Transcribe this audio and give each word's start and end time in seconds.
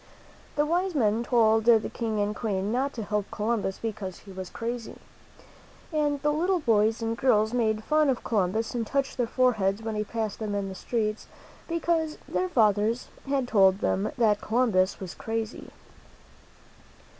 The 0.55 0.65
wise 0.65 0.95
men 0.95 1.23
told 1.23 1.65
the 1.65 1.87
King 1.93 2.19
and 2.19 2.35
Queen 2.35 2.71
not 2.71 2.91
to 2.93 3.03
help 3.03 3.29
Columbus, 3.29 3.77
because 3.77 4.21
he 4.21 4.31
was 4.31 4.49
crazy. 4.49 4.95
And 5.93 6.19
the 6.23 6.33
little 6.33 6.59
boys 6.59 7.03
and 7.03 7.15
girls 7.15 7.53
made 7.53 7.83
fun 7.83 8.09
of 8.09 8.23
Columbus 8.23 8.73
and 8.73 8.87
touched 8.87 9.17
their 9.17 9.27
foreheads 9.27 9.83
when 9.83 9.93
he 9.93 10.03
passed 10.03 10.39
them 10.39 10.55
in 10.55 10.69
the 10.69 10.73
streets, 10.73 11.27
because 11.67 12.17
their 12.27 12.49
fathers 12.49 13.09
had 13.27 13.47
told 13.47 13.77
them 13.77 14.11
that 14.17 14.41
Colum 14.41 14.71
bus 14.71 14.99
was 14.99 15.13
crazy. 15.13 15.69